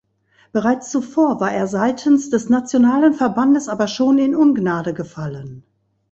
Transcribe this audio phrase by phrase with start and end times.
[0.51, 5.61] Bereits zuvor war er seitens des nationalen Verbandes aber schon in Ungnade gefallen.